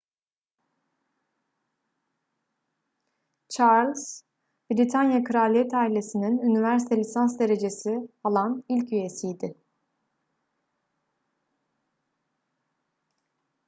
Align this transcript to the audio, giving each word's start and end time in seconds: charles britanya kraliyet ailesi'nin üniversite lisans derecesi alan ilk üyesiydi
charles 3.55 4.05
britanya 4.71 5.23
kraliyet 5.27 5.73
ailesi'nin 5.81 6.37
üniversite 6.49 6.97
lisans 7.01 7.37
derecesi 7.39 7.95
alan 8.23 8.57
ilk 8.77 8.93
üyesiydi 8.93 9.55